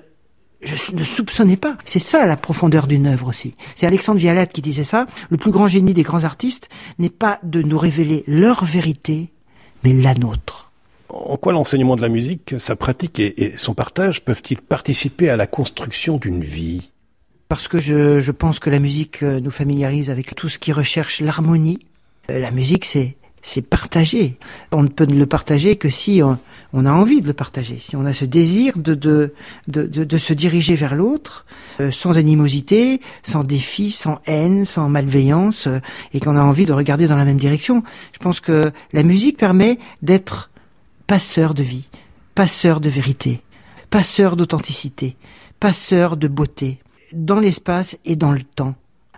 je 0.63 0.93
ne 0.93 1.05
soupçonnais 1.05 1.57
pas. 1.57 1.77
C'est 1.85 1.99
ça 1.99 2.27
la 2.27 2.37
profondeur 2.37 2.87
d'une 2.87 3.07
œuvre 3.07 3.29
aussi. 3.29 3.55
C'est 3.75 3.87
Alexandre 3.87 4.19
Vialat 4.19 4.47
qui 4.47 4.63
disait 4.63 4.85
ça. 4.85 5.07
Le 5.31 5.37
plus 5.37 5.51
grand 5.51 5.69
génie 5.69 5.95
des 5.95 6.03
grands 6.03 6.25
artistes 6.25 6.69
n'est 6.99 7.11
pas 7.11 7.39
de 7.43 7.63
nous 7.63 7.79
révéler 7.79 8.25
leur 8.27 8.65
vérité, 8.65 9.31
mais 9.85 9.93
la 9.93 10.15
nôtre. 10.15 10.71
En 11.09 11.37
quoi 11.37 11.53
l'enseignement 11.53 11.97
de 11.97 12.01
la 12.01 12.09
musique, 12.09 12.55
sa 12.59 12.75
pratique 12.75 13.21
et, 13.21 13.53
son 13.57 13.75
partage 13.75 14.25
peuvent-ils 14.25 14.61
participer 14.61 15.29
à 15.29 15.37
la 15.37 15.47
construction 15.47 16.17
d'une 16.17 16.43
vie? 16.43 16.91
Parce 17.49 17.69
que 17.69 17.79
je, 17.79 18.21
je 18.21 18.33
pense 18.33 18.59
que 18.59 18.71
la 18.71 18.79
musique 18.79 19.23
euh, 19.23 19.39
nous 19.41 19.51
familiarise 19.51 20.09
avec 20.09 20.35
tout 20.35 20.49
ce 20.49 20.59
qui 20.59 20.73
recherche 20.73 21.21
l'harmonie. 21.21 21.81
Euh, 22.31 22.39
la 22.39 22.51
musique, 22.51 22.87
c'est 22.87 23.17
c'est 23.43 23.63
partagé. 23.63 24.39
On 24.71 24.85
ne 24.85 24.89
peut 24.89 25.05
le 25.05 25.27
partager 25.27 25.77
que 25.77 25.91
si 25.91 26.23
on, 26.23 26.39
on, 26.73 26.87
a 26.87 26.93
envie 26.93 27.21
de 27.21 27.27
le 27.27 27.33
partager, 27.33 27.79
si 27.79 27.97
on 27.97 28.07
a 28.07 28.13
ce 28.13 28.25
désir 28.25 28.79
de, 28.79 28.95
de, 28.95 29.35
de, 29.67 29.87
de, 29.87 30.19
se 30.19 30.33
diriger 30.33 30.77
vers 30.77 30.95
l'autre, 30.95 31.45
euh, 31.81 31.91
sans 31.91 32.17
animosité, 32.17 33.01
sans 33.25 33.43
défi, 33.43 33.91
sans 33.91 34.21
haine, 34.27 34.65
sans 34.65 34.89
malveillance, 34.89 35.67
euh, 35.67 35.81
et 36.15 36.21
qu'on 36.21 36.37
a 36.37 36.43
envie 36.43 36.67
de 36.67 36.73
regarder 36.73 37.09
dans 37.09 37.17
la 37.17 37.25
même 37.25 37.37
direction. 37.37 37.83
Je 38.13 38.19
pense 38.19 38.41
que 38.41 38.71
la 38.93 39.03
musique 39.03 39.37
permet 39.37 39.79
d'être 40.03 40.51
passeur 41.09 41.53
de 41.53 41.65
vie, 41.65 41.89
passeur 42.35 42.81
de 42.81 42.89
vérité, 42.89 43.43
passeur 43.91 44.37
d'authenticité, 44.37 45.17
passeur 45.59 46.17
de 46.17 46.29
beauté, 46.29 46.79
dans 47.13 47.41
l'espace 47.41 47.99
et 48.05 48.17
dans 48.17 48.33
le 48.33 48.43
temps. 48.43 48.75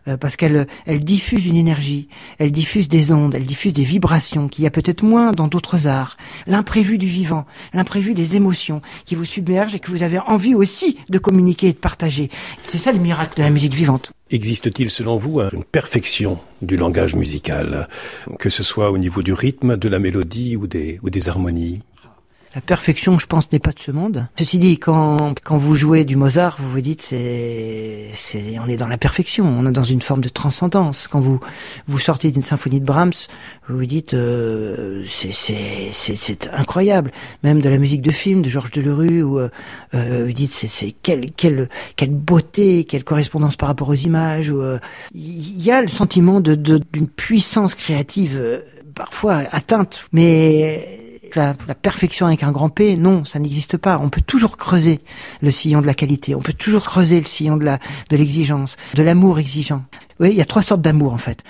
Euh, 0.07 0.17
parce 0.19 0.37
qu'elle 0.37 0.67
elle 0.87 1.03
diffuse 1.03 1.47
une 1.47 1.57
énergie, 1.57 2.09
elle 2.39 2.53
diffuse 2.53 2.89
des 2.89 3.11
ondes, 3.11 3.35
elle 3.35 3.47
diffuse 3.47 3.73
des 3.73 3.85
vibrations 3.85 4.49
qu'il 4.49 4.65
y 4.65 4.67
a 4.67 4.71
peut-être 4.71 5.03
moins 5.03 5.33
dans 5.33 5.49
d'autres 5.49 5.87
arts. 5.87 6.17
L'imprévu 6.47 6.99
du 6.99 7.07
vivant, 7.07 7.47
l'imprévu 7.73 8.13
des 8.13 8.37
émotions 8.37 8.83
qui 9.07 9.15
vous 9.15 9.25
submergent 9.25 9.75
et 9.75 9.79
que 9.79 9.91
vous 9.91 10.03
avez 10.03 10.19
envie 10.19 10.55
aussi 10.55 10.99
de 11.09 11.19
communiquer 11.19 11.69
et 11.69 11.73
de 11.73 11.79
partager. 11.79 12.29
C'est 12.69 12.79
ça 12.79 12.93
le 12.93 12.99
miracle 12.99 13.39
de 13.39 13.43
la 13.43 13.51
musique 13.51 13.75
vivante. 13.75 14.13
Existe-t-il 14.31 14.91
selon 14.91 15.17
vous 15.17 15.41
une 15.41 15.65
perfection 15.65 16.39
du 16.61 16.77
langage 16.77 17.15
musical, 17.15 17.89
que 18.39 18.51
ce 18.51 18.63
soit 18.63 18.91
au 18.91 18.99
niveau 18.99 19.23
du 19.23 19.33
rythme, 19.33 19.77
de 19.77 19.89
la 19.89 19.99
mélodie 19.99 20.57
ou 20.57 20.67
des, 20.67 20.99
ou 21.03 21.11
des 21.11 21.29
harmonies? 21.29 21.83
La 22.55 22.61
perfection, 22.61 23.19
je 23.19 23.27
pense, 23.27 23.51
n'est 23.51 23.59
pas 23.59 23.73
de 23.73 23.81
ce 23.81 23.91
monde. 23.91 24.29
Ceci 24.39 24.59
dit, 24.59 24.79
quand, 24.79 25.35
quand 25.43 25.57
vous 25.57 25.75
jouez 25.75 26.05
du 26.05 26.15
Mozart, 26.15 26.57
vous 26.61 26.71
vous 26.71 26.81
dites, 26.81 27.03
c'est, 27.03 28.11
c'est, 28.15 28.59
on 28.61 28.69
est 28.69 28.77
dans 28.77 28.87
la 28.87 28.97
perfection, 28.97 29.45
on 29.45 29.67
est 29.67 29.73
dans 29.73 29.83
une 29.83 30.03
forme 30.03 30.21
de 30.21 30.29
transcendance. 30.29 31.09
Quand 31.09 31.21
vous, 31.21 31.41
vous 31.89 31.99
sortez 31.99 32.31
d'une 32.31 32.43
symphonie 32.43 32.81
de 32.81 32.85
Brahms, 32.85 33.13
vous 33.69 33.79
vous 33.79 33.87
dites, 33.87 34.15
euh, 34.15 35.05
c'est, 35.09 35.33
c'est, 35.33 35.91
c'est, 35.93 36.17
c'est 36.17 36.49
incroyable. 36.53 37.11
Même 37.43 37.61
de 37.61 37.69
la 37.69 37.79
musique 37.79 38.03
de 38.03 38.13
film 38.13 38.43
de 38.43 38.49
Georges 38.49 38.71
Delerue, 38.71 39.23
où 39.23 39.39
euh, 39.41 39.49
euh 39.95 40.27
vous 40.27 40.33
dites, 40.33 40.53
c'est, 40.53 40.69
c'est 40.69 40.93
quelle, 41.03 41.33
quelle, 41.33 41.69
quelle 41.97 42.11
beauté, 42.11 42.85
quelle 42.85 43.05
correspondance 43.05 43.57
par 43.57 43.69
rapport 43.69 43.89
aux 43.89 43.95
images. 43.95 44.47
Il 44.47 44.55
euh, 44.55 44.79
y 45.15 45.71
a 45.73 45.83
le 45.83 45.89
sentiment 45.89 46.41
de, 46.41 46.55
de, 46.55 46.81
d'une 46.93 47.09
puissance 47.09 47.75
créative 47.75 48.37
euh, 48.37 48.61
parfois 48.95 49.43
atteinte, 49.51 50.05
mais 50.13 51.04
la, 51.37 51.55
perfection 51.55 52.27
avec 52.27 52.43
un 52.43 52.53
grand 52.53 52.69
P, 52.69 52.97
non, 52.97 53.25
ça 53.25 53.39
n'existe 53.39 53.77
pas. 53.77 53.99
On 53.99 54.11
peut 54.11 54.21
toujours 54.21 54.57
creuser 54.57 55.01
le 55.41 55.51
sillon 55.51 55.81
de 55.81 55.87
la 55.87 55.95
qualité, 55.95 56.35
on 56.35 56.41
peut 56.41 56.53
toujours 56.53 56.85
creuser 56.85 57.21
le 57.21 57.27
sillon 57.27 57.57
de 57.57 57.65
la 57.65 57.79
de 58.11 58.17
l'exigence, 58.17 58.77
de 58.95 59.03
l'amour 59.03 59.39
exigeant. 59.39 59.85
Oui, 60.21 60.31
il 60.31 60.37
y 60.37 60.41
a 60.41 60.47
trois 60.47 60.63
sortes 60.63 60.83
d'amour 60.83 61.13
en 61.13 61.19
fait. 61.19 61.43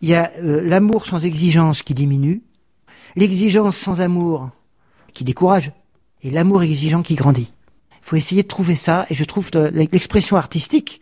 Il 0.00 0.08
y 0.08 0.14
a 0.14 0.30
euh, 0.42 0.62
l'amour 0.62 1.06
sans 1.06 1.24
exigence 1.24 1.82
qui 1.82 1.94
diminue, 1.94 2.42
l'exigence 3.14 3.76
sans 3.76 4.00
amour 4.00 4.50
qui 5.12 5.24
décourage, 5.24 5.72
et 6.22 6.30
l'amour 6.30 6.62
exigeant 6.62 7.02
qui 7.02 7.14
grandit. 7.14 7.52
Il 7.90 8.08
faut 8.08 8.16
essayer 8.16 8.42
de 8.42 8.48
trouver 8.48 8.76
ça, 8.76 9.06
et 9.10 9.14
je 9.14 9.24
trouve 9.24 9.50
l'expression 9.72 10.36
artistique, 10.36 11.00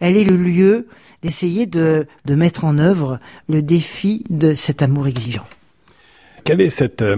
elle 0.00 0.16
est 0.16 0.24
le 0.24 0.36
lieu 0.36 0.88
d'essayer 1.22 1.66
de, 1.66 2.06
de 2.24 2.34
mettre 2.34 2.64
en 2.64 2.78
œuvre 2.78 3.20
le 3.48 3.62
défi 3.62 4.24
de 4.30 4.54
cet 4.54 4.82
amour 4.82 5.06
exigeant. 5.06 5.46
Quelle 6.44 6.60
est 6.60 6.70
cette, 6.70 7.02
euh, 7.02 7.16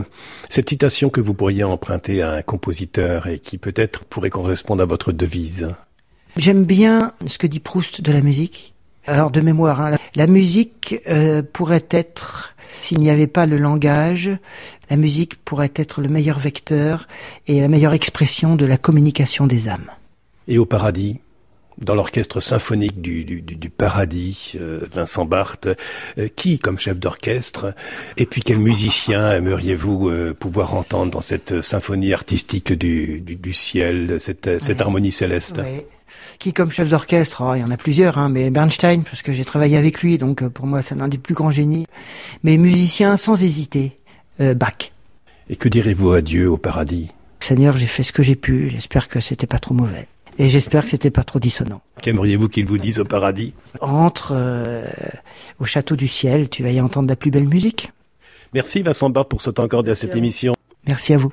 cette 0.49 0.69
citation 0.69 1.11
que 1.11 1.21
vous 1.21 1.35
pourriez 1.35 1.65
emprunter 1.65 2.23
à 2.23 2.33
un 2.33 2.43
compositeur 2.43 3.27
et 3.27 3.39
qui 3.39 3.59
peut-être 3.59 4.05
pourrait 4.05 4.31
correspondre 4.31 4.83
à 4.83 4.87
votre 4.87 5.13
devise? 5.13 5.75
J'aime 6.37 6.65
bien 6.65 7.13
ce 7.27 7.39
que 7.39 7.47
dit 7.47 7.61
Proust 7.61 8.01
de 8.01 8.13
la 8.13 8.23
musique. 8.23 8.75
Alors 9.07 9.31
de 9.31 9.41
mémoire, 9.41 9.81
hein, 9.81 9.99
la 10.15 10.27
musique 10.27 11.01
euh, 11.09 11.43
pourrait 11.43 11.87
être, 11.91 12.55
s'il 12.81 13.01
n'y 13.01 13.11
avait 13.11 13.27
pas 13.27 13.47
le 13.47 13.57
langage, 13.57 14.31
la 14.91 14.97
musique 14.97 15.43
pourrait 15.45 15.73
être 15.75 16.01
le 16.01 16.09
meilleur 16.09 16.39
vecteur 16.39 17.09
et 17.49 17.61
la 17.61 17.69
meilleure 17.69 17.95
expression 17.95 18.55
de 18.55 18.65
la 18.65 18.79
communication 18.79 19.47
des 19.47 19.69
âmes. 19.69 19.91
Et 20.47 20.59
au 20.59 20.67
paradis? 20.67 21.21
Dans 21.79 21.95
l'orchestre 21.95 22.41
symphonique 22.41 23.01
du, 23.01 23.25
du, 23.25 23.43
du 23.43 23.71
paradis, 23.71 24.53
euh, 24.57 24.81
Vincent 24.93 25.25
Barthes, 25.25 25.69
euh, 26.19 26.29
qui 26.35 26.59
comme 26.59 26.79
chef 26.79 27.01
d'orchestre, 27.01 27.75
et 28.17 28.27
puis 28.27 28.43
quel 28.43 28.59
musicien 28.59 29.33
aimeriez-vous 29.33 30.09
euh, 30.09 30.35
pouvoir 30.35 30.75
entendre 30.75 31.11
dans 31.11 31.21
cette 31.21 31.61
symphonie 31.61 32.13
artistique 32.13 32.73
du, 32.73 33.21
du 33.21 33.53
ciel, 33.53 34.17
cette, 34.21 34.61
cette 34.61 34.81
harmonie 34.81 35.13
céleste? 35.13 35.61
Qui 36.39 36.53
comme 36.53 36.71
chef 36.71 36.89
d'orchestre, 36.89 37.43
oh, 37.45 37.55
il 37.55 37.61
y 37.61 37.65
en 37.65 37.71
a 37.71 37.77
plusieurs, 37.77 38.19
hein, 38.19 38.29
mais 38.29 38.51
Bernstein, 38.51 39.03
parce 39.03 39.23
que 39.23 39.33
j'ai 39.33 39.45
travaillé 39.45 39.77
avec 39.77 40.03
lui, 40.03 40.19
donc 40.19 40.47
pour 40.49 40.67
moi 40.67 40.83
c'est 40.83 41.01
un 41.01 41.09
des 41.09 41.19
plus 41.19 41.35
grands 41.35 41.51
génies. 41.51 41.87
Mais 42.43 42.57
musicien 42.57 43.17
sans 43.17 43.43
hésiter, 43.43 43.97
Bach. 44.39 44.93
Et 45.49 45.57
que 45.57 45.69
direz-vous 45.69 46.13
à 46.13 46.21
Dieu 46.21 46.51
au 46.51 46.59
paradis? 46.59 47.11
Seigneur, 47.41 47.77
j'ai 47.77 47.87
fait 47.87 48.03
ce 48.03 48.13
que 48.13 48.23
j'ai 48.23 48.37
pu, 48.37 48.71
j'espère 48.71 49.09
que 49.09 49.21
c'était 49.21 49.47
pas 49.47 49.59
trop 49.59 49.75
mauvais. 49.75 50.07
Et 50.39 50.49
j'espère 50.49 50.85
que 50.85 50.91
c'était 50.91 51.11
pas 51.11 51.25
trop 51.25 51.39
dissonant. 51.39 51.83
Qu'aimeriez-vous 52.01 52.49
qu'il 52.49 52.67
vous 52.67 52.79
dise 52.79 52.99
au 52.99 53.05
paradis? 53.05 53.55
Entre 53.81 54.33
euh, 54.35 54.85
au 55.59 55.65
château 55.65 55.97
du 55.97 56.09
ciel, 56.09 56.49
tu 56.49 56.63
vas 56.63 56.71
y 56.71 56.81
entendre 56.81 57.09
la 57.09 57.17
plus 57.17 57.31
belle 57.31 57.49
musique. 57.49 57.93
Merci 58.55 58.83
Vincent 58.83 59.11
Barthes 59.11 59.29
pour 59.29 59.41
ce 59.41 59.51
temps 59.51 59.65
accordé 59.65 59.91
à 59.91 59.95
cette 59.95 60.17
émission. 60.17 60.55
Merci 60.87 61.15
à 61.15 61.17
vous. 61.17 61.31